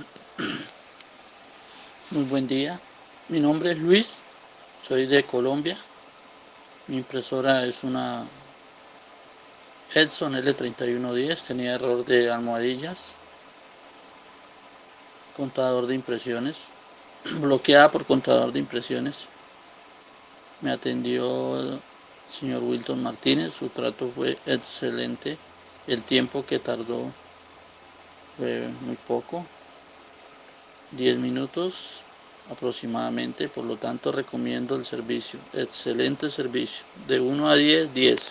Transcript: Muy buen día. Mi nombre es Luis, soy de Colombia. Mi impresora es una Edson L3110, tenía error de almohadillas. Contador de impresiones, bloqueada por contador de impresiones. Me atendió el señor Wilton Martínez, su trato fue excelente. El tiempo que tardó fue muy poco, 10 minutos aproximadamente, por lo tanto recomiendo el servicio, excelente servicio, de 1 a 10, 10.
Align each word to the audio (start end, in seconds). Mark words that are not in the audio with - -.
Muy 2.10 2.24
buen 2.24 2.46
día. 2.46 2.78
Mi 3.28 3.40
nombre 3.40 3.72
es 3.72 3.78
Luis, 3.78 4.14
soy 4.82 5.06
de 5.06 5.22
Colombia. 5.24 5.76
Mi 6.88 6.96
impresora 6.96 7.64
es 7.64 7.84
una 7.84 8.24
Edson 9.94 10.34
L3110, 10.34 11.46
tenía 11.46 11.74
error 11.74 12.04
de 12.04 12.30
almohadillas. 12.30 13.12
Contador 15.36 15.86
de 15.86 15.94
impresiones, 15.94 16.70
bloqueada 17.40 17.90
por 17.90 18.04
contador 18.04 18.52
de 18.52 18.58
impresiones. 18.58 19.26
Me 20.62 20.70
atendió 20.70 21.60
el 21.60 21.80
señor 22.28 22.62
Wilton 22.62 23.02
Martínez, 23.02 23.54
su 23.54 23.68
trato 23.68 24.08
fue 24.08 24.36
excelente. 24.46 25.38
El 25.86 26.02
tiempo 26.02 26.44
que 26.44 26.58
tardó 26.58 27.10
fue 28.36 28.68
muy 28.82 28.96
poco, 29.08 29.44
10 30.92 31.18
minutos 31.18 32.04
aproximadamente, 32.50 33.48
por 33.48 33.64
lo 33.64 33.76
tanto 33.76 34.10
recomiendo 34.12 34.74
el 34.74 34.84
servicio, 34.84 35.38
excelente 35.52 36.30
servicio, 36.30 36.84
de 37.06 37.20
1 37.20 37.48
a 37.48 37.54
10, 37.54 37.94
10. 37.94 38.29